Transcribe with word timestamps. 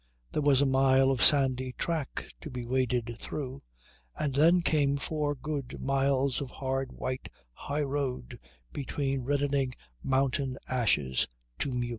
There 0.31 0.41
was 0.41 0.61
a 0.61 0.65
mile 0.65 1.11
of 1.11 1.23
sandy 1.23 1.73
track 1.73 2.25
to 2.41 2.49
be 2.49 2.65
waded 2.65 3.15
through, 3.19 3.61
and 4.17 4.33
then 4.33 4.63
came 4.63 4.97
four 4.97 5.35
good 5.35 5.79
miles 5.79 6.41
of 6.41 6.49
hard 6.49 6.91
white 6.91 7.29
highroad 7.53 8.39
between 8.73 9.21
reddening 9.21 9.75
mountain 10.01 10.57
ashes 10.67 11.27
to 11.59 11.69
Meuk. 11.69 11.89